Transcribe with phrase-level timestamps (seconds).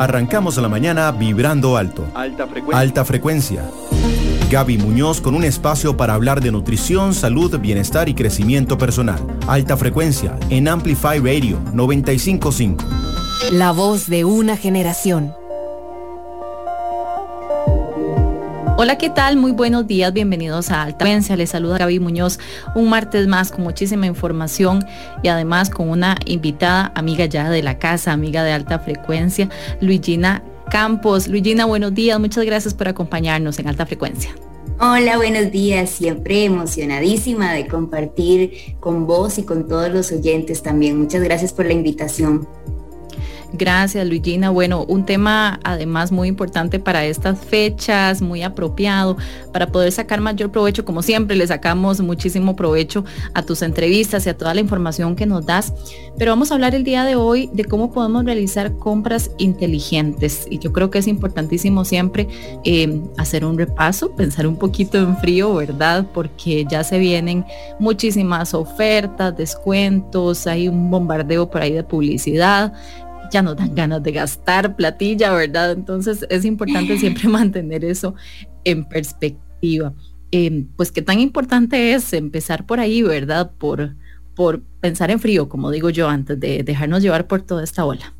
[0.00, 2.06] Arrancamos la mañana vibrando alto.
[2.14, 2.80] Alta frecuencia.
[2.80, 3.70] Alta frecuencia.
[4.50, 9.20] Gaby Muñoz con un espacio para hablar de nutrición, salud, bienestar y crecimiento personal.
[9.46, 12.82] Alta frecuencia en Amplify Radio 955.
[13.52, 15.34] La voz de una generación.
[18.82, 19.36] Hola, ¿qué tal?
[19.36, 21.36] Muy buenos días, bienvenidos a Alta Frecuencia.
[21.36, 22.38] Les saluda Gaby Muñoz
[22.74, 24.82] un martes más con muchísima información
[25.22, 29.50] y además con una invitada amiga ya de la casa, amiga de Alta Frecuencia,
[29.82, 31.28] Luigina Campos.
[31.28, 34.30] Luigina, buenos días, muchas gracias por acompañarnos en Alta Frecuencia.
[34.80, 35.90] Hola, buenos días.
[35.90, 40.98] Siempre emocionadísima de compartir con vos y con todos los oyentes también.
[40.98, 42.48] Muchas gracias por la invitación.
[43.52, 44.50] Gracias, Luigina.
[44.50, 49.16] Bueno, un tema además muy importante para estas fechas, muy apropiado,
[49.52, 50.84] para poder sacar mayor provecho.
[50.84, 53.04] Como siempre, le sacamos muchísimo provecho
[53.34, 55.72] a tus entrevistas y a toda la información que nos das.
[56.16, 60.46] Pero vamos a hablar el día de hoy de cómo podemos realizar compras inteligentes.
[60.48, 62.28] Y yo creo que es importantísimo siempre
[62.64, 66.06] eh, hacer un repaso, pensar un poquito en frío, ¿verdad?
[66.14, 67.44] Porque ya se vienen
[67.80, 72.72] muchísimas ofertas, descuentos, hay un bombardeo por ahí de publicidad
[73.30, 75.72] ya no dan ganas de gastar platilla, ¿verdad?
[75.72, 78.14] Entonces es importante siempre mantener eso
[78.64, 79.94] en perspectiva.
[80.32, 83.52] Em, pues qué tan importante es empezar por ahí, ¿verdad?
[83.58, 83.96] Por,
[84.34, 88.14] por pensar en frío, como digo yo, antes de dejarnos llevar por toda esta ola.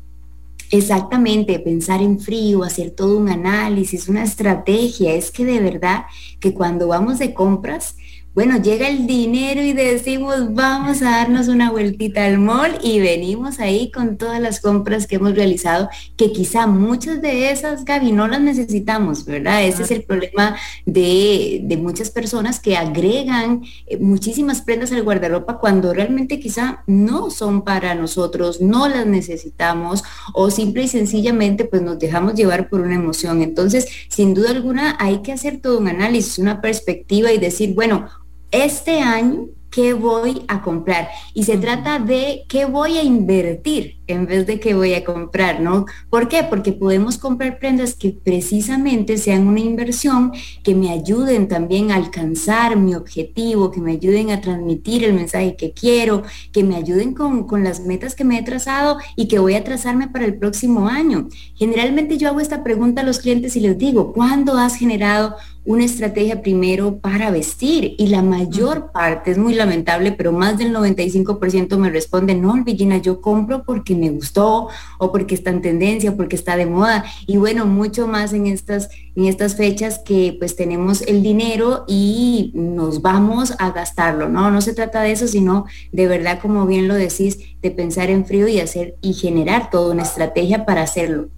[0.71, 5.13] Exactamente, pensar en frío, hacer todo un análisis, una estrategia.
[5.13, 6.05] Es que de verdad
[6.39, 7.97] que cuando vamos de compras,
[8.33, 13.59] bueno, llega el dinero y decimos, vamos a darnos una vueltita al mall y venimos
[13.59, 18.29] ahí con todas las compras que hemos realizado, que quizá muchas de esas, Gaby, no
[18.29, 19.65] las necesitamos, ¿verdad?
[19.65, 25.93] Ese es el problema de, muchas personas que agregan eh, muchísimas prendas al guardarropa cuando
[25.93, 31.99] realmente quizá no son para nosotros, no las necesitamos o simple y sencillamente pues nos
[31.99, 33.41] dejamos llevar por una emoción.
[33.41, 38.07] Entonces, sin duda alguna, hay que hacer todo un análisis, una perspectiva y decir, bueno,
[38.51, 41.09] este año qué voy a comprar.
[41.33, 45.61] Y se trata de qué voy a invertir en vez de qué voy a comprar,
[45.61, 45.85] ¿no?
[46.09, 46.43] ¿Por qué?
[46.43, 50.31] Porque podemos comprar prendas que precisamente sean una inversión,
[50.63, 55.55] que me ayuden también a alcanzar mi objetivo, que me ayuden a transmitir el mensaje
[55.55, 59.39] que quiero, que me ayuden con, con las metas que me he trazado y que
[59.39, 61.27] voy a trazarme para el próximo año.
[61.55, 65.85] Generalmente yo hago esta pregunta a los clientes y les digo, ¿cuándo has generado una
[65.85, 71.77] estrategia primero para vestir y la mayor parte, es muy lamentable, pero más del 95%
[71.77, 74.67] me responde, no, Virginia, yo compro porque me gustó
[74.97, 78.89] o porque está en tendencia, porque está de moda y bueno, mucho más en estas,
[79.15, 84.51] en estas fechas que pues tenemos el dinero y nos vamos a gastarlo, ¿no?
[84.51, 88.25] No se trata de eso, sino de verdad, como bien lo decís, de pensar en
[88.25, 91.29] frío y hacer y generar toda una estrategia para hacerlo.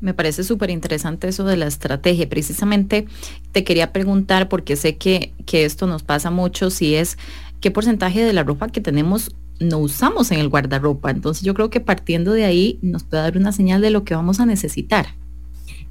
[0.00, 2.28] Me parece súper interesante eso de la estrategia.
[2.28, 3.06] Precisamente
[3.52, 7.18] te quería preguntar, porque sé que, que esto nos pasa mucho, si es
[7.60, 11.10] qué porcentaje de la ropa que tenemos no usamos en el guardarropa.
[11.10, 14.14] Entonces yo creo que partiendo de ahí nos puede dar una señal de lo que
[14.14, 15.06] vamos a necesitar.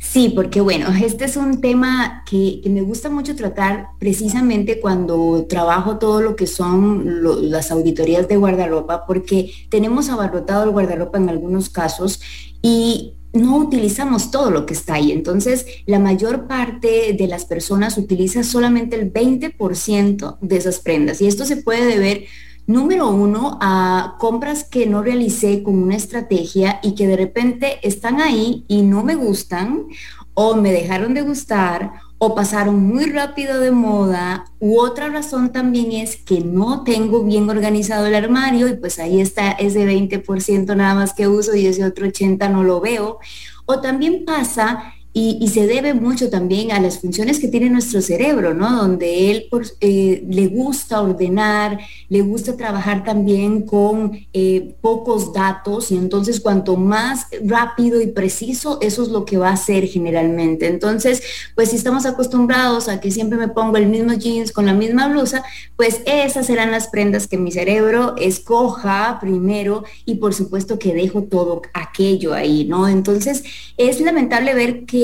[0.01, 5.99] Sí, porque bueno, este es un tema que, me gusta mucho tratar precisamente cuando trabajo
[5.99, 7.21] todo lo que son
[7.51, 12.19] las auditorías de guardarropa, porque tenemos abarrotado el guardarropa en algunos casos
[12.63, 15.11] y no utilizamos todo lo que está ahí.
[15.11, 21.21] Entonces, la mayor parte de las personas utiliza solamente el 20% de esas prendas.
[21.21, 22.25] Y esto se puede deber,
[22.71, 28.21] número uno, a compras que no realicé con una estrategia y que de repente están
[28.21, 29.87] ahí y no me gustan
[30.33, 31.93] o me dejaron de gustar
[32.23, 37.49] o pasaron muy rápido de moda, u otra razón también es que no tengo bien
[37.49, 41.83] organizado el armario y pues ahí está ese 20% nada más que uso y ese
[41.83, 43.17] otro 80% no lo veo.
[43.65, 48.53] O también pasa y, se debe mucho también a las funciones que tiene nuestro cerebro,
[48.53, 48.77] ¿no?
[48.77, 49.49] Donde él
[49.81, 56.77] eh, le gusta ordenar, le gusta trabajar también con eh, pocos datos y entonces cuanto
[56.77, 60.67] más rápido y preciso, eso es lo que va a hacer generalmente.
[60.67, 61.21] Entonces,
[61.55, 65.09] pues si estamos acostumbrados a que siempre me pongo el mismo jeans con la misma
[65.09, 65.43] blusa,
[65.75, 71.23] pues esas serán las prendas que mi cerebro escoja primero y por supuesto que dejo
[71.23, 72.87] todo aquello ahí, ¿no?
[72.87, 73.43] Entonces,
[73.75, 75.00] es lamentable ver que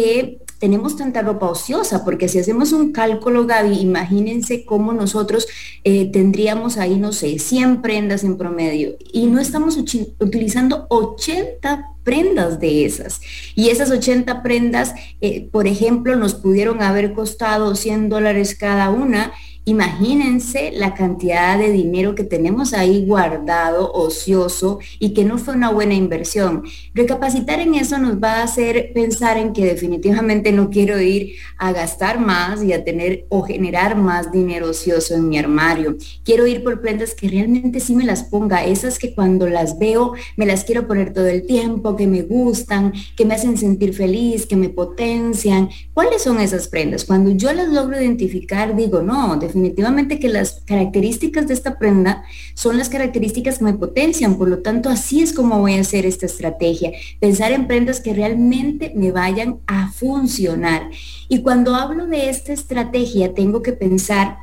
[0.59, 5.47] tenemos tanta ropa ociosa, porque si hacemos un cálculo, Gaby, imagínense cómo nosotros
[5.83, 12.59] eh, tendríamos ahí, no sé, 100 prendas en promedio y no estamos utilizando 80 prendas
[12.59, 13.21] de esas.
[13.53, 19.33] Y esas 80 prendas, eh, por ejemplo, nos pudieron haber costado 100 dólares cada una
[19.67, 25.71] Imagínense la cantidad de dinero que tenemos ahí guardado, ocioso y que no fue una
[25.71, 26.63] buena inversión.
[26.93, 31.73] Recapacitar en eso nos va a hacer pensar en que definitivamente no quiero ir a
[31.73, 35.97] gastar más y a tener o generar más dinero ocioso en mi armario.
[36.23, 40.13] Quiero ir por prendas que realmente sí me las ponga, esas que cuando las veo
[40.37, 44.45] me las quiero poner todo el tiempo, que me gustan, que me hacen sentir feliz,
[44.45, 45.67] que me potencian.
[45.93, 47.03] ¿Cuáles son esas prendas?
[47.03, 52.23] Cuando yo las logro identificar, digo, no, definitivamente definitivamente que las características de esta prenda
[52.53, 56.05] son las características que me potencian, por lo tanto así es como voy a hacer
[56.05, 60.89] esta estrategia, pensar en prendas que realmente me vayan a funcionar.
[61.27, 64.37] Y cuando hablo de esta estrategia, tengo que pensar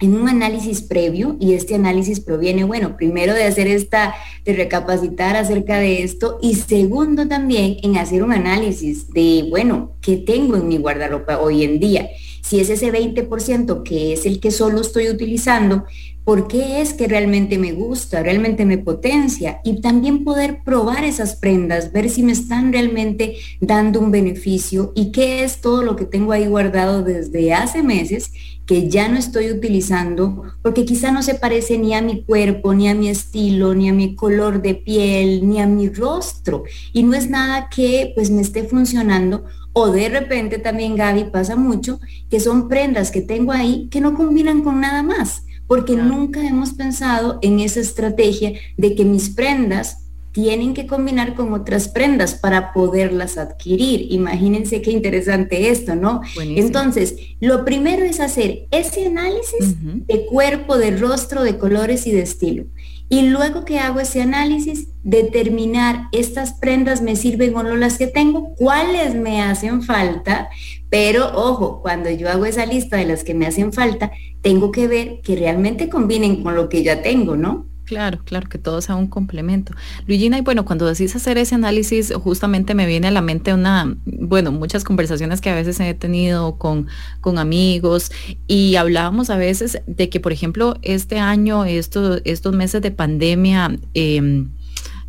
[0.00, 4.14] en un análisis previo y este análisis proviene, bueno, primero de hacer esta,
[4.44, 10.16] de recapacitar acerca de esto y segundo también en hacer un análisis de, bueno, ¿qué
[10.16, 12.08] tengo en mi guardarropa hoy en día?
[12.44, 15.84] Si es ese 20% que es el que solo estoy utilizando,
[16.24, 19.60] ¿por qué es que realmente me gusta, realmente me potencia?
[19.64, 25.10] Y también poder probar esas prendas, ver si me están realmente dando un beneficio y
[25.10, 28.30] qué es todo lo que tengo ahí guardado desde hace meses
[28.66, 32.88] que ya no estoy utilizando porque quizá no se parece ni a mi cuerpo, ni
[32.88, 36.64] a mi estilo, ni a mi color de piel, ni a mi rostro.
[36.92, 39.44] Y no es nada que pues me esté funcionando
[39.74, 42.00] o de repente también, Gaby, pasa mucho
[42.30, 46.72] que son prendas que tengo ahí que no combinan con nada más, porque nunca hemos
[46.72, 50.03] pensado en esa estrategia de que mis prendas
[50.34, 54.08] tienen que combinar con otras prendas para poderlas adquirir.
[54.10, 56.22] Imagínense qué interesante esto, ¿no?
[56.36, 62.22] Entonces, lo primero es hacer ese análisis de cuerpo, de rostro, de colores y de
[62.22, 62.64] estilo.
[63.08, 68.08] Y luego que hago ese análisis, determinar estas prendas me sirven o no las que
[68.08, 70.48] tengo, cuáles me hacen falta,
[70.90, 74.10] pero ojo, cuando yo hago esa lista de las que me hacen falta,
[74.42, 77.68] tengo que ver que realmente combinen con lo que ya tengo, ¿no?
[77.94, 79.72] Claro, claro, que todo sea un complemento.
[80.08, 83.96] Luigina, y bueno, cuando decís hacer ese análisis, justamente me viene a la mente una,
[84.04, 86.88] bueno, muchas conversaciones que a veces he tenido con,
[87.20, 88.10] con amigos
[88.48, 93.78] y hablábamos a veces de que, por ejemplo, este año, estos, estos meses de pandemia,
[93.94, 94.44] eh,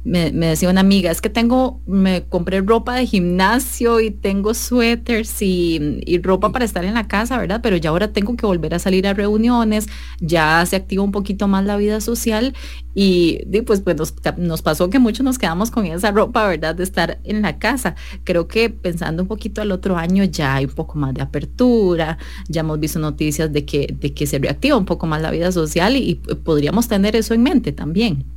[0.06, 5.42] me, decía una amiga, es que tengo, me compré ropa de gimnasio y tengo suéteres
[5.42, 7.60] y, ropa para estar en la casa, ¿verdad?
[7.64, 9.88] Pero ya ahora tengo que volver a salir a reuniones,
[10.20, 12.54] ya se activa un poquito más la vida social
[12.94, 13.98] y, pues, pues
[14.38, 16.76] nos, pasó que muchos nos quedamos con esa ropa, ¿verdad?
[16.76, 17.96] De estar en la casa.
[18.24, 22.20] Creo que pensando un poquito al otro año ya hay un poco más de apertura,
[22.48, 25.52] ya hemos visto noticias de que, de que se reactiva un poco más la vida
[25.52, 28.35] social y podríamos tener eso en mente también.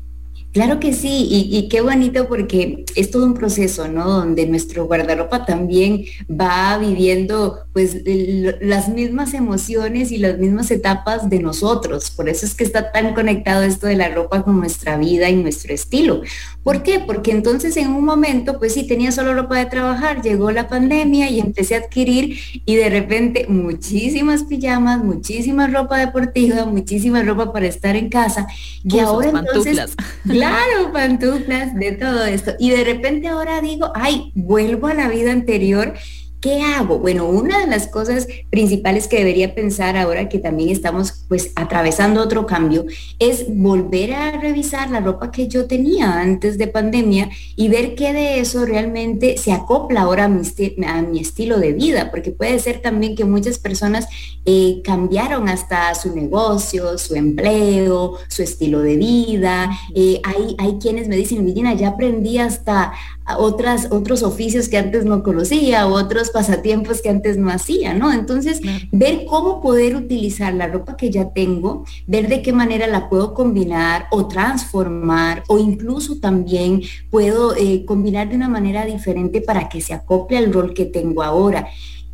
[0.53, 4.09] Claro que sí, y, qué bonito porque es todo un proceso, ¿no?
[4.09, 7.99] Donde nuestro guardarropa también va viviendo pues
[8.61, 12.11] las mismas emociones y las mismas etapas de nosotros.
[12.11, 15.37] Por eso es que está tan conectado esto de la ropa con nuestra vida y
[15.37, 16.23] nuestro estilo.
[16.69, 17.01] ¿Por qué?
[17.01, 21.31] Porque entonces en un momento, pues sí, tenía solo ropa de trabajar, llegó la pandemia
[21.31, 27.69] y empecé a adquirir y de repente muchísimas pijamas, muchísima ropa deportiva, muchísima ropa para
[27.69, 28.47] estar en casa.
[28.85, 29.97] Y ahora entonces...
[30.29, 32.53] Claro, pantuflas, de todo esto.
[32.59, 35.95] Y de repente ahora digo, ay, vuelvo a la vida anterior
[36.41, 37.01] ¿Qué hago?
[37.01, 42.23] Bueno, una de las cosas principales que debería pensar ahora que también estamos pues atravesando
[42.23, 42.85] otro cambio
[43.19, 48.13] es volver a revisar la ropa que yo tenía antes de pandemia y ver qué
[48.13, 50.43] de eso realmente se acopla ahora a mi,
[50.87, 54.07] a mi estilo de vida, porque puede ser también que muchas personas
[54.45, 59.71] eh, cambiaron hasta su negocio, su empleo, su estilo de vida.
[59.93, 62.93] Eh, hay, hay quienes me dicen, Virginia, ya aprendí hasta
[63.37, 68.13] otras, otros oficios que antes no conocía, otros pasatiempos que antes no hacía, ¿no?
[68.13, 68.61] Entonces,
[68.93, 73.35] ver cómo poder utilizar la ropa que ya tengo, ver de qué manera la puedo
[73.35, 79.81] combinar o transformar o incluso también puedo eh, combinar de una manera diferente para que
[79.81, 81.69] se acople al rol que tengo ahora.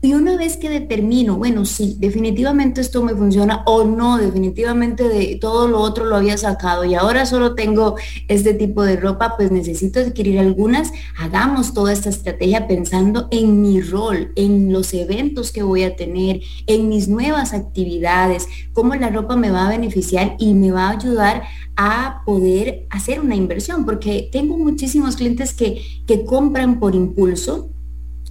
[0.05, 5.39] Y una vez que determino, bueno, sí, definitivamente esto me funciona o no, definitivamente de
[5.41, 7.97] todo lo otro lo había sacado y ahora solo tengo
[8.29, 10.93] este tipo de ropa, pues necesito adquirir algunas.
[11.19, 16.43] Hagamos toda esta estrategia pensando en mi rol, en los eventos que voy a tener,
[16.67, 20.99] en mis nuevas actividades, cómo la ropa me va a beneficiar y me va a
[20.99, 21.45] ayudar
[21.77, 27.71] a poder hacer una inversión, porque tengo muchísimos clientes que, que compran por impulso,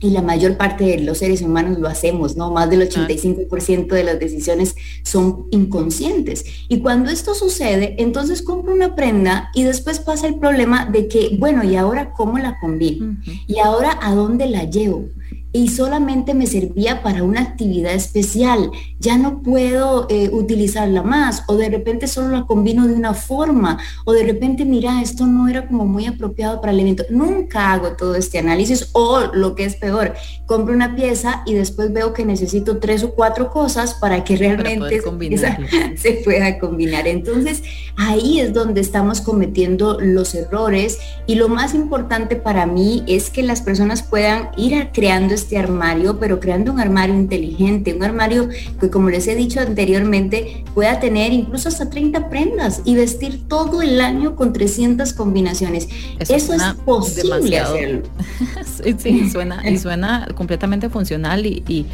[0.04, 2.52] y la mayor parte de los seres humanos lo hacemos, ¿no?
[2.52, 6.44] Más del 85% de las decisiones son inconscientes.
[6.68, 11.38] Y cuando esto sucede, entonces compro una prenda y después pasa el problema de que,
[11.40, 13.18] bueno, ¿y ahora cómo la combino?
[13.48, 15.06] ¿Y ahora a dónde la llevo?
[15.54, 18.72] Y solamente me servía para una actividad especial.
[19.00, 23.78] Ya no puedo eh, utilizarla más o de repente solo la combino de una forma
[24.06, 27.04] o de repente, mira, esto no era como muy apropiado para el evento.
[27.12, 30.16] Nunca hago todo este análisis o lo que es peor,
[30.48, 35.02] compro una pieza y después veo que necesito tres o cuatro cosas para que realmente
[35.98, 37.08] se pueda combinar.
[37.08, 37.62] Entonces,
[37.96, 43.44] ahí es donde estamos cometiendo los errores y lo más importante para mí es que
[43.44, 48.48] las personas puedan ir creando este armario, pero creando un armario inteligente, un armario
[48.80, 53.82] que como les he dicho anteriormente, pueda tener incluso hasta 30 prendas y vestir todo
[53.82, 55.90] el año con 300 combinaciones.
[56.20, 58.04] Eso, es posible hacerlo.
[58.98, 61.86] sí, suena, y suena completamente funcional y,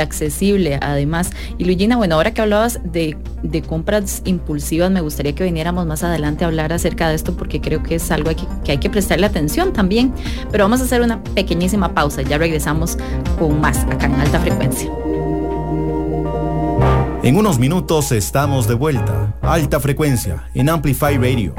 [0.00, 1.30] accesible además.
[1.58, 6.02] Y Luigina, bueno, ahora que hablabas de, de, compras impulsivas, me gustaría que viniéramos más
[6.02, 8.90] adelante a hablar acerca de esto porque creo que es algo que, que hay que
[8.90, 10.12] prestarle atención también.
[10.50, 12.22] Pero vamos a hacer una pequeñísima pausa.
[12.22, 12.91] Ya regresamos
[13.38, 14.90] con más acá en alta frecuencia.
[17.22, 19.34] En unos minutos estamos de vuelta.
[19.42, 21.54] Alta frecuencia en Amplify Radio.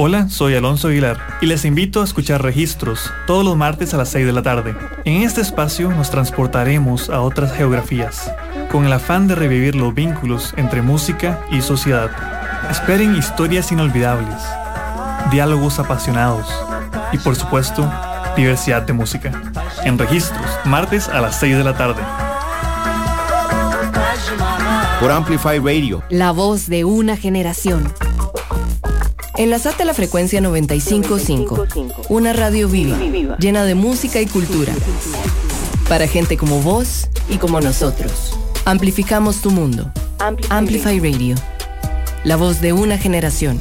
[0.00, 4.08] Hola, soy Alonso Aguilar y les invito a escuchar registros todos los martes a las
[4.10, 4.74] 6 de la tarde.
[5.04, 8.32] En este espacio nos transportaremos a otras geografías,
[8.70, 12.10] con el afán de revivir los vínculos entre música y sociedad.
[12.70, 14.40] Esperen historias inolvidables,
[15.32, 16.46] diálogos apasionados
[17.12, 17.90] y por supuesto
[18.38, 19.32] diversidad de música.
[19.84, 22.02] En registros, martes a las 6 de la tarde.
[25.00, 26.02] Por Amplify Radio.
[26.08, 27.92] La voz de una generación.
[29.36, 31.66] Enlazate a la frecuencia 955,
[32.08, 32.96] una radio viva,
[33.38, 34.72] llena de música y cultura.
[35.88, 38.38] Para gente como vos y como nosotros.
[38.64, 39.90] Amplificamos tu mundo.
[40.48, 41.34] Amplify Radio.
[42.24, 43.60] La voz de una generación.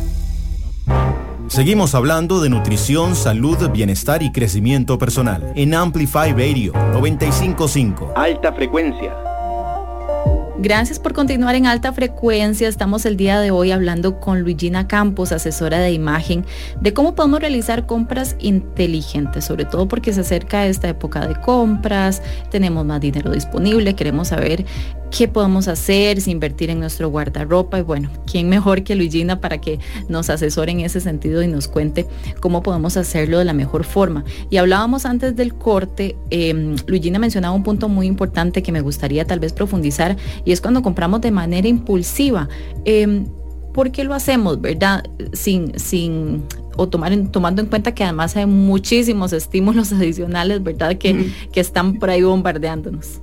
[1.57, 8.13] Seguimos hablando de nutrición, salud, bienestar y crecimiento personal en Amplify Radio 955.
[8.15, 9.15] Alta frecuencia.
[10.59, 12.67] Gracias por continuar en alta frecuencia.
[12.67, 16.45] Estamos el día de hoy hablando con Luigina Campos, asesora de imagen,
[16.79, 22.21] de cómo podemos realizar compras inteligentes, sobre todo porque se acerca esta época de compras,
[22.51, 24.63] tenemos más dinero disponible, queremos saber
[25.15, 29.59] qué podemos hacer, si invertir en nuestro guardarropa y bueno, ¿quién mejor que Luigina para
[29.59, 32.05] que nos asesore en ese sentido y nos cuente
[32.39, 34.23] cómo podemos hacerlo de la mejor forma?
[34.49, 39.25] Y hablábamos antes del corte, eh, Luigina mencionaba un punto muy importante que me gustaría
[39.25, 42.49] tal vez profundizar y es cuando compramos de manera impulsiva.
[42.85, 43.25] Eh,
[43.73, 45.03] ¿Por qué lo hacemos, verdad?
[45.33, 46.43] Sin, sin
[46.77, 50.97] o tomar tomando en cuenta que además hay muchísimos estímulos adicionales, ¿verdad?
[50.97, 53.21] Que, que están por ahí bombardeándonos.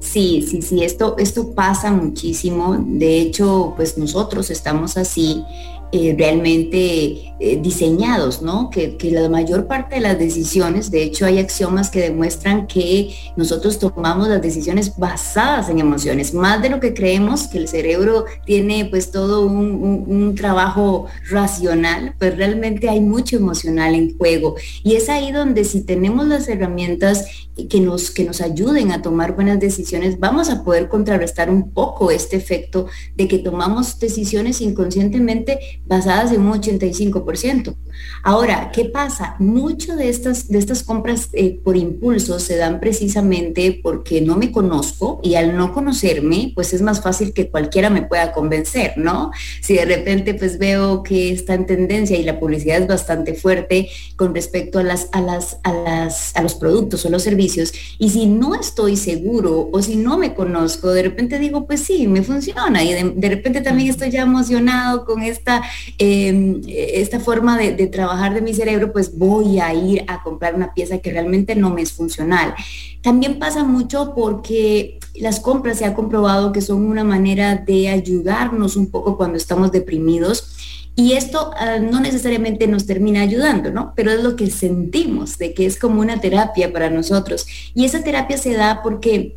[0.00, 2.76] Sí, sí, sí, esto, esto pasa muchísimo.
[2.78, 5.44] De hecho, pues nosotros estamos así
[5.90, 8.68] eh, realmente eh, diseñados, ¿no?
[8.68, 13.78] Que, la mayor parte de las decisiones, de hecho hay axiomas que demuestran que nosotros
[13.78, 18.84] tomamos las decisiones basadas en emociones, más de lo que creemos que el cerebro tiene
[18.84, 24.56] pues todo un, un trabajo racional, pues realmente hay mucho emocional en juego.
[24.82, 27.24] Y es ahí donde si tenemos las herramientas
[27.66, 32.10] que nos, que nos ayuden a tomar buenas decisiones, vamos a poder contrarrestar un poco
[32.10, 37.74] este efecto de que tomamos decisiones inconscientemente basadas en un 85%.
[38.22, 39.36] Ahora, ¿qué pasa?
[39.38, 44.52] Mucho de estas, de estas compras eh, por impulso se dan precisamente porque no me
[44.52, 49.30] conozco y al no conocerme, pues es más fácil que cualquiera me pueda convencer, ¿no?
[49.60, 53.88] Si de repente pues veo que está en tendencia y la publicidad es bastante fuerte
[54.16, 58.10] con respecto a, las, a, las, a, las, a los productos o los servicios, y
[58.10, 62.22] si no estoy seguro o si no me conozco, de repente digo, pues sí, me
[62.22, 65.62] funciona y de, repente también estoy ya emocionado con esta,
[65.98, 70.74] em, esta forma de, trabajar de mi cerebro, pues voy a ir a comprar una
[70.74, 72.54] pieza que realmente no me es funcional.
[73.02, 78.76] También pasa mucho porque las compras se ha comprobado que son una manera de ayudarnos
[78.76, 80.54] un poco cuando estamos deprimidos.
[80.94, 83.92] Y esto ah, no necesariamente nos termina ayudando, ¿no?
[83.94, 87.46] Pero es lo que sentimos, de que es como una terapia para nosotros.
[87.72, 89.36] Y esa terapia se da porque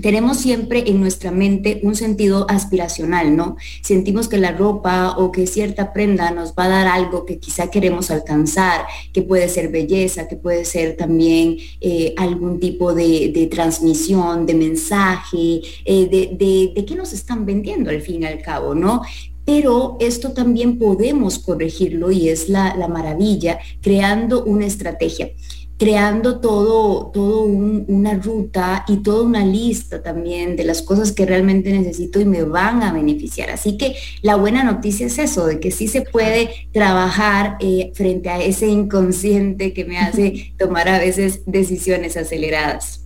[0.00, 3.56] tenemos siempre en nuestra mente un sentido aspiracional, ¿no?
[3.82, 7.70] Sentimos que la ropa o que cierta prenda nos va a dar algo que quizá
[7.70, 14.46] queremos alcanzar, que puede ser belleza, que puede ser también eh, algún tipo de, transmisión,
[14.46, 18.74] de mensaje, eh, de, de, de qué nos están vendiendo al fin y al cabo,
[18.74, 19.02] ¿no?
[19.44, 25.30] pero esto también podemos corregirlo y es la, maravilla creando una estrategia
[25.78, 31.72] creando todo, todo una ruta y toda una lista también de las cosas que realmente
[31.72, 33.50] necesito y me van a beneficiar.
[33.50, 38.30] Así que la buena noticia es eso, de que sí se puede trabajar eh, frente
[38.30, 43.04] a ese inconsciente que me hace tomar a veces decisiones aceleradas.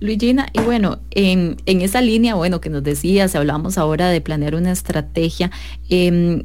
[0.00, 4.72] Luigina, y bueno, en, esa línea, bueno, que nos decías, hablamos ahora de planear una
[4.72, 5.50] estrategia,
[5.88, 6.44] em,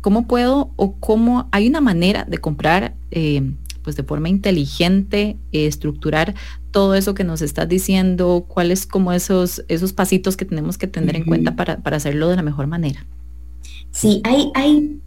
[0.00, 3.56] ¿cómo puedo o cómo hay una manera de comprar, em,
[3.86, 6.34] pues de forma inteligente, eh, estructurar
[6.72, 8.44] todo eso que nos estás diciendo?
[8.48, 12.34] ¿Cuáles como esos, esos pasitos que tenemos que tener en cuenta para, para hacerlo de
[12.34, 13.06] la mejor manera?
[13.92, 14.98] Sí, hay, hay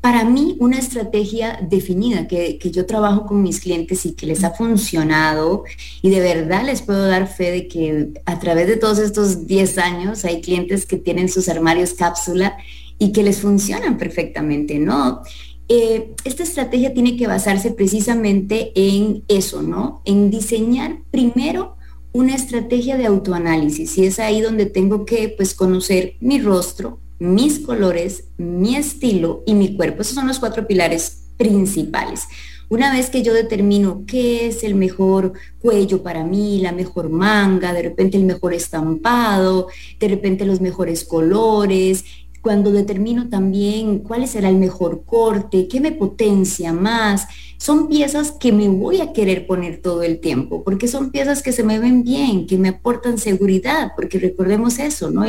[0.00, 4.50] para mí una estrategia definida que, yo trabajo con mis clientes y que les ha
[4.50, 5.62] funcionado
[6.02, 9.78] y de verdad les puedo dar fe de que a través de todos estos 10
[9.78, 12.56] años hay clientes que tienen sus armarios cápsula
[12.98, 15.22] y que les funcionan perfectamente, ¿no?
[15.68, 20.00] Eh, esta estrategia tiene que basarse precisamente en eso, ¿no?
[20.06, 21.76] En diseñar primero
[22.12, 27.58] una estrategia de autoanálisis y es ahí donde tengo que pues conocer mi rostro, mis
[27.58, 30.02] colores, mi estilo y mi cuerpo.
[30.02, 32.22] Esos son los cuatro pilares principales.
[32.70, 37.72] Una vez que yo determino qué es el mejor cuello para mí, la mejor manga,
[37.72, 42.04] de repente el mejor estampado, de repente los mejores colores,
[42.42, 47.26] cuando determino también cuál será el mejor corte, qué me potencia más,
[47.58, 51.52] son piezas que me voy a querer poner todo el tiempo, porque son piezas que
[51.52, 55.24] se me ven bien, que me aportan seguridad, porque recordemos eso, ¿no?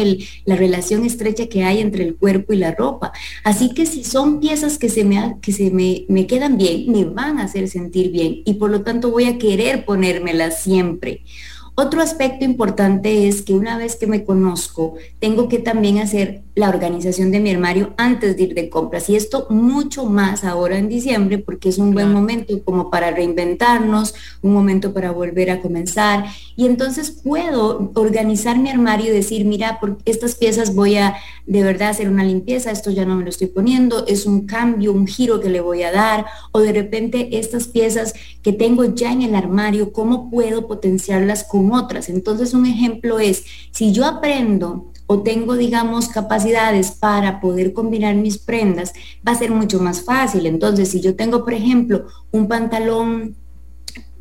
[0.45, 3.11] La relación estrecha que hay entre el cuerpo y la ropa.
[3.43, 7.05] Así que si son piezas que se me, que se me, me quedan bien, me
[7.05, 11.23] van a hacer sentir bien y por lo tanto voy a querer ponérmelas siempre.
[11.81, 16.67] Otro aspecto importante es que una vez que me conozco, tengo que también hacer la
[16.67, 19.09] organización de mi armario antes de ir de compras.
[19.09, 24.13] Y esto mucho más ahora en diciembre, porque es un buen momento como para reinventarnos,
[24.41, 26.25] un momento para volver a comenzar.
[26.57, 31.63] Y entonces puedo organizar mi armario y decir, mira, por estas piezas voy a de
[31.63, 35.07] verdad hacer una limpieza, esto ya no me lo estoy poniendo, es un cambio, un
[35.07, 36.25] giro que le voy a dar.
[36.51, 41.68] O de repente estas piezas que tengo ya en el armario, ¿cómo puedo potenciarlas con
[41.71, 42.09] otras.
[42.09, 48.37] Entonces un ejemplo es, si yo aprendo o tengo, digamos, capacidades para poder combinar mis
[48.37, 48.93] prendas,
[49.27, 50.45] va a ser mucho más fácil.
[50.45, 53.35] Entonces, si yo tengo, por ejemplo, un pantalón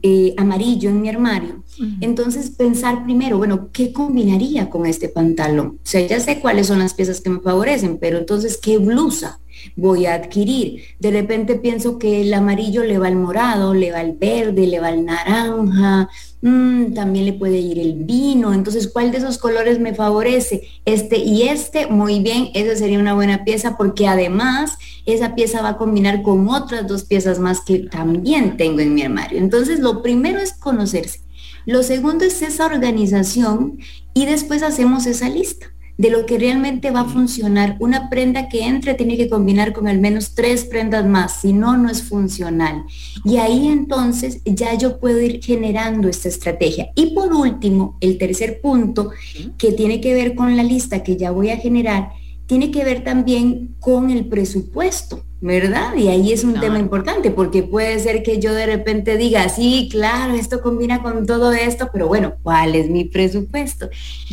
[0.03, 1.63] eh, amarillo en mi armario,
[2.01, 5.79] entonces pensar primero, bueno, ¿qué combinaría con este pantalón?
[5.85, 9.41] O sea, ya sé cuáles son las piezas que me favorecen, pero entonces, ¿qué blusa?
[9.77, 10.83] voy a adquirir.
[10.99, 14.81] De repente pienso que el amarillo le va al morado, le va al verde, le
[14.81, 16.09] va al naranja,
[16.43, 18.53] mm, también le puede ir el vino.
[18.53, 20.69] Entonces, ¿cuál de esos colores me favorece?
[20.85, 25.71] Este y este, muy bien, esa sería una buena pieza porque además esa pieza va
[25.71, 29.39] a combinar con otras dos piezas más que también tengo en mi armario.
[29.39, 31.21] Entonces, lo primero es conocerse.
[31.67, 33.79] Lo segundo es esa organización
[34.15, 37.77] y después hacemos esa lista de lo que realmente va a funcionar.
[37.81, 41.77] Una prenda que entre tiene que combinar con al menos tres prendas más, si no,
[41.77, 42.85] no es funcional.
[43.25, 46.91] Y ahí entonces ya yo puedo ir generando esta estrategia.
[46.95, 49.11] Y por último, el tercer punto
[49.59, 52.13] que tiene que ver con la lista que ya voy a generar,
[52.47, 55.25] tiene que ver también con el presupuesto.
[55.41, 55.95] ¿Verdad?
[55.97, 59.89] Y ahí es un tema importante porque puede ser que yo de repente diga, sí,
[59.91, 63.89] claro, esto combina con todo esto, pero bueno, ¿cuál es mi presupuesto?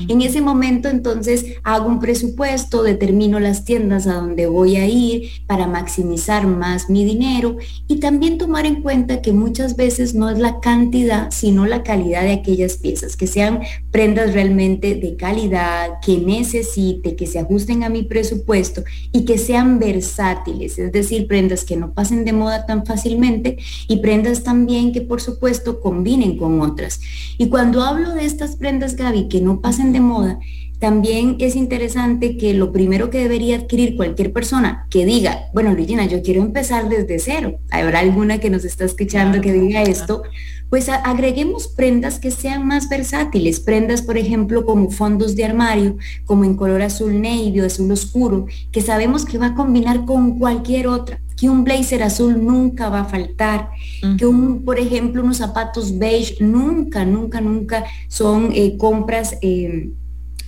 [0.08, 5.30] En ese momento entonces hago un presupuesto, determino las tiendas a donde voy a ir
[5.46, 10.40] para maximizar más mi dinero y también tomar en cuenta que muchas veces no es
[10.40, 16.18] la cantidad, sino la calidad de aquellas piezas, que sean prendas realmente de calidad, que
[16.18, 21.94] necesite, que se ajusten a mi presupuesto y que sean versátiles decir, prendas que no
[21.94, 27.02] pasen de moda tan fácilmente y prendas también que por supuesto combinen con otras.
[27.38, 30.40] Y cuando hablo de estas prendas, Gaby, que no pasen de moda,
[30.86, 36.06] también es interesante que lo primero que debería adquirir cualquier persona que diga, bueno, Luigina,
[36.06, 37.58] yo quiero empezar desde cero.
[37.72, 40.22] Habrá alguna que nos está escuchando que diga esto
[40.70, 46.44] pues agreguemos prendas que sean más versátiles, prendas por ejemplo como fondos de armario, como
[46.44, 50.88] en color azul navy o azul oscuro, que sabemos que va a combinar con cualquier
[50.88, 53.70] otra que un blazer azul nunca va a faltar,
[54.18, 59.90] que un, por ejemplo, unos zapatos beige nunca, nunca, nunca son eh, compras eh,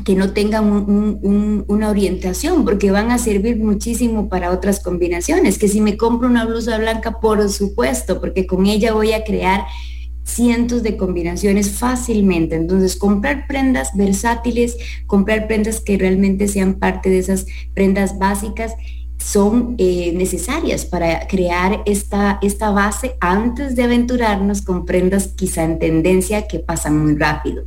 [0.05, 5.81] que no tengan una orientación, porque van a servir muchísimo para otras combinaciones, que si
[5.81, 9.65] me compro una blusa blanca, por supuesto, porque con ella voy a crear
[10.23, 12.55] cientos de combinaciones fácilmente.
[12.55, 18.73] Entonces, comprar prendas versátiles, comprar prendas que realmente sean parte de esas prendas básicas
[19.17, 25.79] son eh, necesarias para crear esta, esta base antes de aventurarnos con prendas quizá en
[25.79, 27.65] tendencia que pasan muy rápido.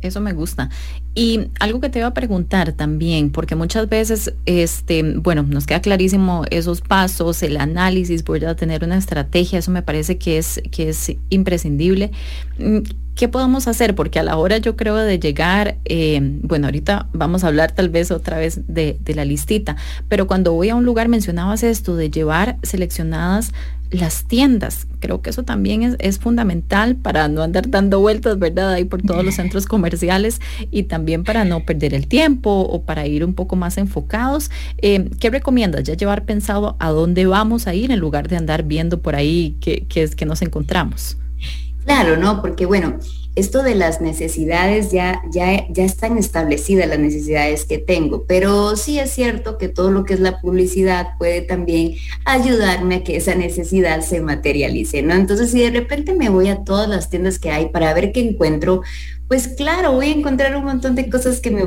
[0.00, 0.70] Eso me gusta.
[1.18, 5.80] Y algo que te iba a preguntar también, porque muchas veces, este, bueno, nos queda
[5.80, 10.60] clarísimo esos pasos, el análisis, voy a tener una estrategia, eso me parece que es,
[10.70, 12.10] que es imprescindible.
[12.58, 12.80] Mm,
[13.14, 13.94] ¿Qué podemos hacer?
[13.94, 17.88] Porque a la hora yo creo de llegar, eh, bueno, ahorita vamos a hablar tal
[17.88, 19.76] vez otra vez de, de la listita,
[20.10, 23.54] pero cuando voy a un lugar mencionabas esto de llevar seleccionadas
[23.90, 24.86] las tiendas.
[25.00, 28.72] Creo que eso también es, fundamental para no andar dando vueltas, ¿verdad?
[28.72, 33.06] Ahí por todos los centros comerciales y también para no perder el tiempo o para
[33.06, 34.50] ir un poco más enfocados.
[34.78, 35.84] Eh, ¿Qué recomiendas?
[35.84, 39.56] Ya llevar pensado a dónde vamos a ir en lugar de andar viendo por ahí
[39.60, 41.18] qué, es que nos encontramos.
[41.84, 42.40] Claro, ¿no?
[42.40, 42.98] Porque bueno,
[43.36, 48.98] esto de las necesidades ya, ya, ya están establecidas las necesidades que tengo, pero sí
[48.98, 53.34] es cierto que todo lo que es la publicidad puede también ayudarme a que esa
[53.34, 55.14] necesidad se materialice, ¿no?
[55.14, 58.20] Entonces, si de repente me voy a todas las tiendas que hay para ver qué
[58.20, 58.80] encuentro,
[59.28, 61.64] pues claro, voy a encontrar un montón de cosas que me,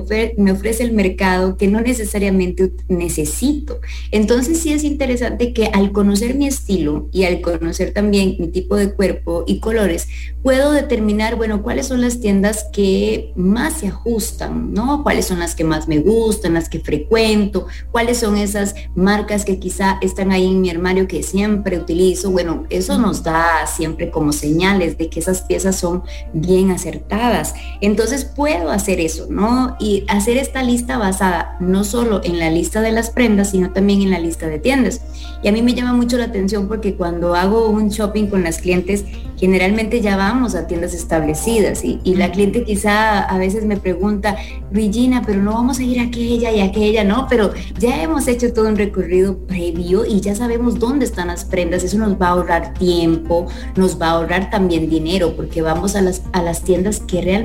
[0.51, 3.81] ofrece el mercado que no necesariamente necesito.
[4.11, 8.77] Entonces sí es interesante que al conocer mi estilo y al conocer también mi tipo
[8.77, 10.07] de cuerpo y colores,
[10.41, 15.03] puedo determinar, bueno, cuáles son las tiendas que más se ajustan, ¿no?
[15.03, 19.59] Cuáles son las que más me gustan, las que frecuento, cuáles son esas marcas que
[19.59, 22.31] quizá están ahí en mi armario que siempre utilizo.
[22.31, 27.48] Bueno, eso nos da siempre como señales de que esas piezas son bien acertadas
[27.81, 29.75] entonces puedo hacer eso, ¿no?
[29.79, 34.01] Y hacer esta lista basada no solo en la lista de las prendas, sino también
[34.01, 35.01] en la lista de tiendas.
[35.41, 38.59] Y a mí me llama mucho la atención porque cuando hago un shopping con las
[38.59, 39.05] clientes,
[39.39, 44.35] generalmente ya vamos a tiendas establecidas y, la cliente quizá a veces me pregunta,
[44.71, 48.27] Regina, pero no vamos a ir a aquella y a aquella, no, pero ya hemos
[48.27, 52.27] hecho todo un recorrido previo y ya sabemos dónde están las prendas, eso nos va
[52.27, 56.63] a ahorrar tiempo, nos va a ahorrar también dinero porque vamos a las, a las
[56.63, 57.38] tiendas que realmente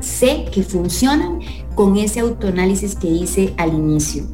[0.00, 1.40] sé que funcionan
[1.74, 4.24] con ese autoanálisis que hice al inicio.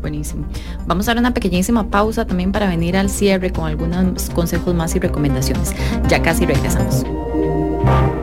[0.00, 0.46] Buenísimo.
[0.86, 4.94] Vamos a dar una pequeñísima pausa también para venir al cierre con algunos consejos más
[4.94, 5.74] y recomendaciones.
[6.08, 7.04] Ya casi regresamos.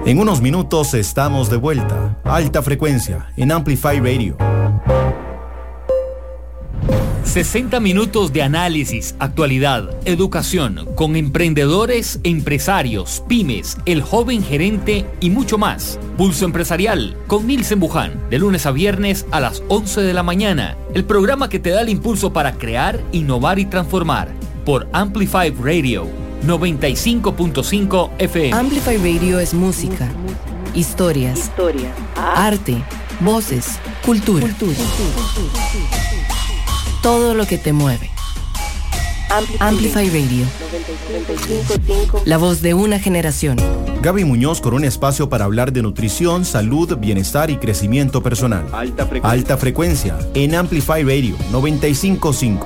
[0.06, 2.18] En unos minutos estamos de vuelta.
[2.24, 4.55] Alta frecuencia en Amplify Radio.
[7.36, 15.58] 60 minutos de análisis, actualidad, educación, con emprendedores, empresarios, pymes, el joven gerente y mucho
[15.58, 16.00] más.
[16.16, 20.78] Pulso Empresarial con Nilsen Buján, de lunes a viernes a las 11 de la mañana.
[20.94, 24.30] El programa que te da el impulso para crear, innovar y transformar.
[24.64, 26.08] Por Amplify Radio
[26.48, 28.54] 95.5 FM.
[28.54, 30.10] Amplify Radio es música,
[30.74, 31.52] historias,
[32.16, 32.82] arte,
[33.20, 34.48] voces, cultura
[37.06, 38.10] todo lo que te mueve.
[39.60, 40.48] Amplify, Radio.
[42.26, 43.58] La voz de una generación.
[44.02, 48.66] Gaby Muñoz con un espacio para hablar de nutrición, salud, bienestar y crecimiento personal.
[48.72, 52.66] Alta frecuencia, Alta frecuencia en Amplify Radio 955.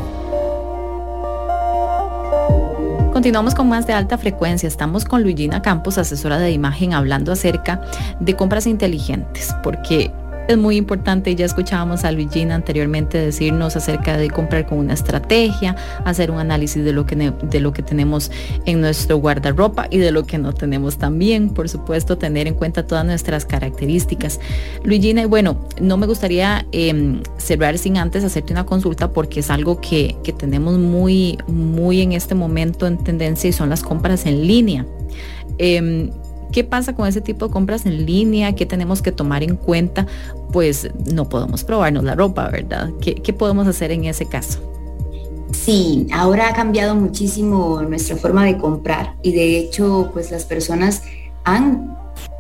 [3.12, 4.68] Continuamos con más de alta frecuencia.
[4.68, 7.82] Estamos con Luigina Campos, asesora de imagen, hablando acerca
[8.22, 10.14] de compras inteligentes, porque
[10.50, 11.36] es muy importante.
[11.36, 16.84] Ya escuchábamos a Luigina anteriormente decirnos acerca de comprar con una estrategia, hacer un análisis
[16.84, 18.32] de lo que, de lo que tenemos
[18.66, 21.52] en nuestro guardarropa y de lo que no tenemos también.
[21.52, 24.40] Por supuesto, tener en cuenta todas nuestras características.
[24.84, 29.80] Luigina, bueno, no me gustaría em, cerrar sin antes hacerte una consulta porque es algo
[29.80, 34.48] que, que tenemos muy, muy en este momento en tendencia y son las compras en
[34.48, 34.86] línea.
[35.60, 36.10] Em,
[36.52, 38.54] ¿Qué pasa con ese tipo de compras en línea?
[38.56, 40.08] ¿Qué tenemos que tomar en cuenta?
[40.52, 42.90] Pues no podemos probarnos la ropa, ¿verdad?
[43.02, 44.60] ¿Qué, podemos hacer en ese caso?
[45.52, 51.04] Sí, ahora ha cambiado muchísimo nuestra forma de comprar y de hecho pues las personas
[51.44, 51.96] han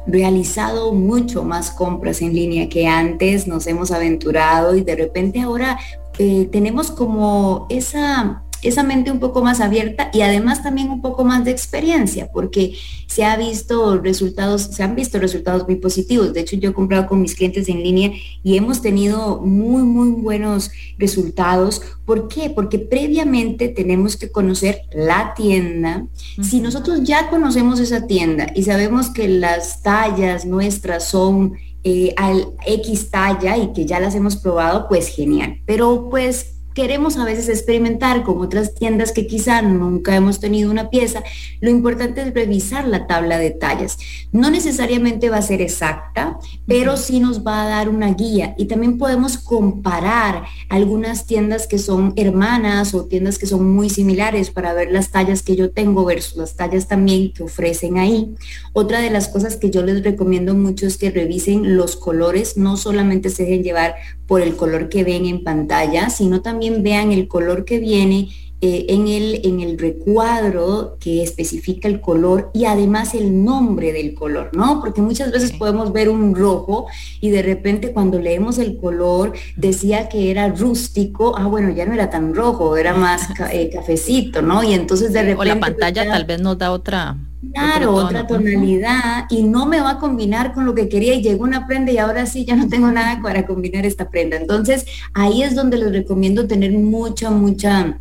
[0.08, 5.80] realizado mucho más compras en línea que antes, nos hemos aventurado y de repente ahora
[6.18, 11.24] eh, tenemos como esa esa mente un poco más abierta y además también un poco
[11.24, 12.74] más de experiencia, porque
[13.08, 16.34] se ha visto resultados, se han visto resultados muy positivos.
[16.34, 18.12] De hecho, yo he comprado con mis clientes en línea
[18.44, 21.82] y hemos tenido muy, muy buenos resultados.
[22.06, 22.50] ¿Por qué?
[22.50, 26.06] Porque previamente tenemos que conocer la tienda.
[26.42, 32.48] Si nosotros ya conocemos esa tienda y sabemos que las tallas nuestras son eh, al
[32.66, 35.62] X talla y que ya las hemos probado, pues genial.
[35.66, 40.90] Pero pues queremos a veces experimentar con otras tiendas que quizá nunca hemos tenido una
[40.90, 41.24] pieza,
[41.62, 43.98] lo importante es revisar la tabla de tallas.
[44.32, 48.66] No necesariamente va a ser exacta, pero sí nos va a dar una guía y
[48.66, 54.74] también podemos comparar algunas tiendas que son hermanas o tiendas que son muy similares para
[54.74, 58.36] ver las tallas que yo tengo versus las tallas también que ofrecen ahí.
[58.74, 62.78] Otra de las cosas que yo les recomiendo mucho es que revisen los colores, no
[62.78, 63.96] solamente se dejen llevar
[64.28, 68.30] por el color que ven en pantalla, sino también vean el color que viene
[68.62, 74.14] eh, en, el, en el recuadro que especifica el color y además el nombre del
[74.14, 74.82] color, ¿no?
[74.82, 76.88] Porque muchas veces podemos ver un rojo
[77.22, 81.94] y de repente cuando leemos el color decía que era rústico, ah, bueno, ya no
[81.94, 84.62] era tan rojo, era más eh, cafecito, ¿no?
[84.62, 85.42] Y entonces de repente...
[85.42, 87.16] O la pantalla tal vez nos da otra
[87.54, 91.46] Claro, otra tonalidad y no me va a combinar con lo que quería y llegó
[91.46, 94.36] una prenda y ahora sí ya no tengo nada para combinar esta prenda.
[94.36, 97.98] Entonces ahí es donde les recomiendo tener mucha, mucha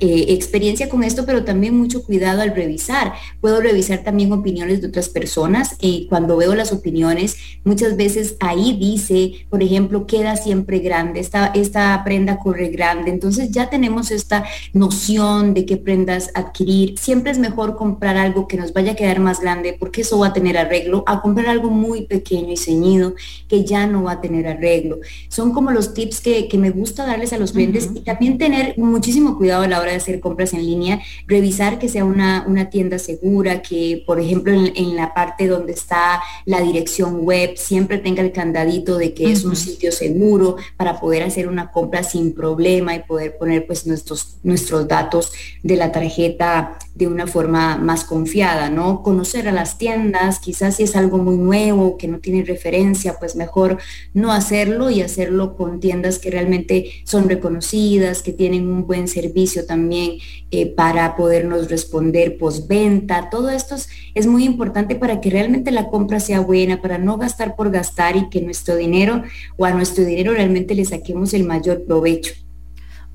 [0.00, 3.12] eh, experiencia con esto, pero también mucho cuidado al revisar.
[3.40, 8.76] Puedo revisar también opiniones de otras personas y cuando veo las opiniones, muchas veces ahí
[8.78, 13.10] dice, por ejemplo, queda siempre grande, esta, esta prenda corre grande.
[13.10, 16.98] Entonces ya tenemos esta noción de qué prendas adquirir.
[16.98, 20.28] Siempre es mejor comprar algo que nos vaya a quedar más grande porque eso va
[20.28, 23.14] a tener arreglo, a comprar algo muy pequeño y ceñido
[23.48, 24.98] que ya no va a tener arreglo.
[25.28, 29.36] Son como los tips que, me gusta darles a los clientes y también tener muchísimo
[29.36, 32.98] cuidado a la hora de hacer compras en línea, revisar que sea una, una tienda
[32.98, 38.32] segura, que por ejemplo en, la parte donde está la dirección web siempre tenga el
[38.32, 43.00] candadito de que es un sitio seguro para poder hacer una compra sin problema y
[43.00, 49.02] poder poner pues nuestros, nuestros datos de la tarjeta de una forma más confiada, ¿no?
[49.02, 53.34] Conocer a las tiendas, quizás si es algo muy nuevo, que no tiene referencia, pues
[53.34, 53.78] mejor
[54.12, 59.64] no hacerlo y hacerlo con tiendas que realmente son reconocidas, que tienen un buen servicio
[59.72, 60.18] también
[60.50, 63.30] eh, para podernos responder postventa.
[63.30, 63.74] Todo esto
[64.14, 68.16] es, muy importante para que realmente la compra sea buena, para no gastar por gastar
[68.16, 69.22] y que nuestro dinero
[69.56, 72.34] o a nuestro dinero realmente le saquemos el mayor provecho.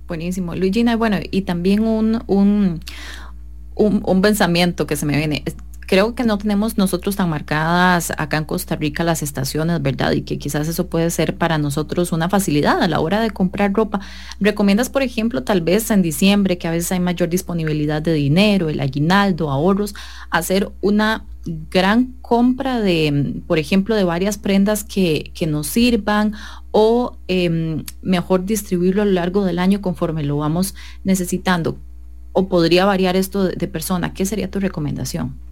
[0.07, 0.55] Buenísimo.
[0.55, 2.79] Luigina, bueno, y también un, un
[3.77, 5.43] un, pensamiento que se me viene.
[5.87, 10.11] Creo que no tenemos nosotros tan marcadas acá en Costa Rica las estaciones, ¿verdad?
[10.11, 13.71] Y que quizás eso puede ser para nosotros una facilidad a la hora de comprar
[13.71, 14.01] ropa.
[14.41, 18.67] ¿Recomiendas, por ejemplo, tal vez en diciembre, que a veces hay mayor disponibilidad de dinero,
[18.67, 19.95] el aguinaldo, ahorros,
[20.29, 21.23] hacer una
[21.71, 26.33] gran compra de, por ejemplo, de varias prendas que, nos sirvan
[26.71, 31.77] o em, mejor distribuirlo a lo largo del año conforme lo vamos necesitando?
[32.39, 34.13] o podría variar esto de, persona?
[34.13, 35.46] ¿Qué sería tu recomendación?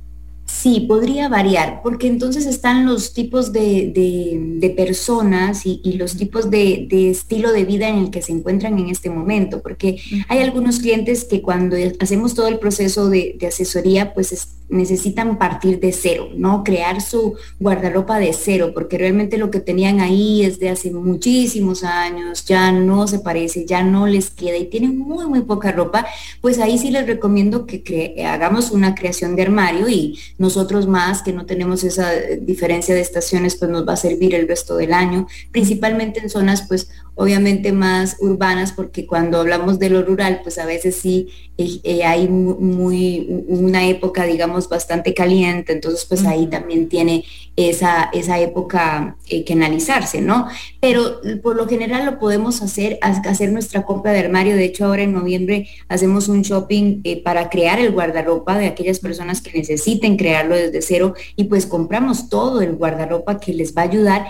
[0.61, 7.51] Sí, podría variar, porque entonces están los tipos de, personas y, los tipos de, estilo
[7.51, 11.41] de vida en el que se encuentran en este momento, porque hay algunos clientes que
[11.41, 16.63] cuando hacemos todo el proceso de, asesoría, pues necesitan partir de cero, ¿no?
[16.63, 21.83] Crear su guardarropa de cero, porque realmente lo que tenían ahí es de hace muchísimos
[21.83, 26.07] años, ya no se parece, ya no les queda y tienen muy, muy poca ropa,
[26.41, 31.33] pues ahí sí les recomiendo que, hagamos una creación de armario y nosotros más, que
[31.33, 35.27] no tenemos esa diferencia de estaciones, pues nos va a servir el resto del año,
[35.51, 40.65] principalmente en zonas pues obviamente más urbanas, porque cuando hablamos de lo rural, pues a
[40.65, 46.89] veces sí eh, eh, hay muy, una época, digamos, bastante caliente, entonces pues ahí también
[46.89, 47.23] tiene
[47.55, 50.49] esa, esa época eh, que analizarse, ¿no?
[50.81, 55.03] Pero por lo general lo podemos hacer, hacer nuestra compra de armario, de hecho ahora
[55.03, 60.55] en noviembre hacemos un shopping para crear el guardarropa de aquellas personas que necesiten crearlo
[60.55, 64.25] desde cero y pues compramos todo el guardarropa que les va a ayudar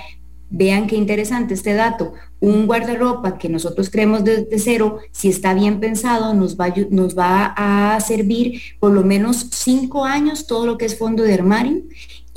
[0.50, 2.14] Vean qué interesante este dato.
[2.40, 7.54] Un guardarropa que nosotros creemos desde cero, si está bien pensado, nos va, nos va
[7.58, 11.84] a servir por lo menos cinco años todo lo que es fondo de armario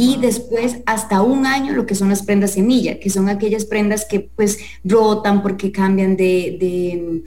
[0.00, 4.04] y después hasta un año lo que son las prendas semilla, que son aquellas prendas
[4.04, 7.24] que pues rotan porque cambian de,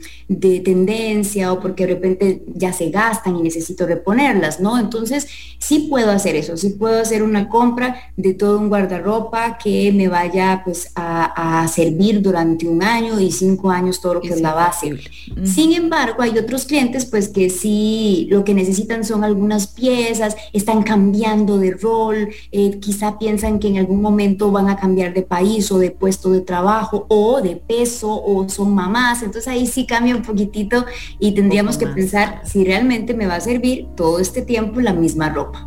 [0.64, 4.78] tendencia o porque de repente ya se gastan y necesito reponerlas, ¿no?
[4.78, 5.26] Entonces
[5.58, 10.08] sí puedo hacer eso, sí puedo hacer una compra de todo un guardarropa que me
[10.08, 14.54] vaya pues a, servir durante un año y cinco años todo lo que es, la
[14.54, 14.98] base.
[15.44, 20.82] Sin embargo, hay otros clientes pues que sí lo que necesitan son algunas piezas, están
[20.82, 25.70] cambiando de rol, eh, quizá piensan que en algún momento van a cambiar de país
[25.72, 29.22] o de puesto de trabajo o de peso o son mamás.
[29.22, 30.84] Entonces ahí sí cambia un poquitito
[31.18, 35.28] y tendríamos que pensar si realmente me va a servir todo este tiempo la misma
[35.28, 35.66] ropa.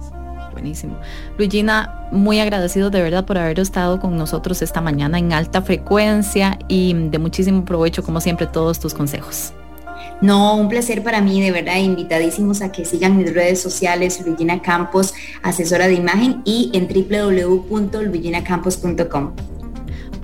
[0.52, 0.98] Buenísimo.
[1.38, 6.58] Luigina, muy agradecido de verdad por haber estado con nosotros esta mañana en alta frecuencia
[6.70, 9.54] y de muchísimo provecho, como siempre, todos tus consejos.
[10.22, 14.62] No, un placer para mí, de verdad, invitadísimos a que sigan mis redes sociales, Luigina
[14.62, 15.14] Campos,
[15.44, 19.55] asesora de imagen, y en www.luiginacampos.com.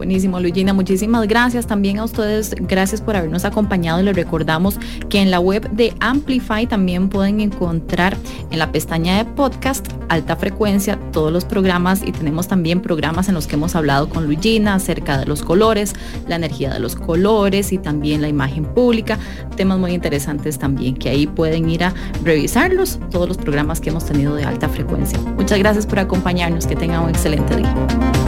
[0.01, 1.67] Buenísimo, Luigina, muchísimas gracias.
[1.67, 6.65] También a ustedes, gracias por habernos acompañado les recordamos que en la web de Amplify
[6.65, 8.17] también pueden encontrar
[8.49, 13.35] en la pestaña de podcast alta frecuencia todos los programas y tenemos también programas en
[13.35, 15.93] los que hemos hablado con Luigina acerca de los colores,
[16.27, 19.19] la energía de los colores y también la imagen pública,
[19.55, 24.07] temas muy interesantes también que ahí pueden ir a revisarlos, todos los programas que hemos
[24.07, 25.19] tenido de alta frecuencia.
[25.37, 28.20] Muchas gracias por acompañarnos, que tengan un excelente día.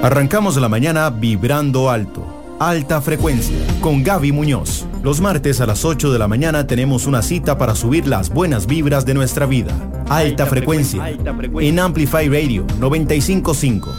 [0.00, 2.24] Arrancamos la mañana vibrando alto.
[2.60, 4.86] Alta frecuencia con Gaby Muñoz.
[5.02, 8.68] Los martes a las 8 de la mañana tenemos una cita para subir las buenas
[8.68, 9.72] vibras de nuestra vida.
[10.08, 13.92] Alta, frecuencia, en Amplify Radio 955.